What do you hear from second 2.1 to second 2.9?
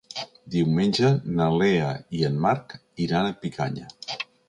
i en Marc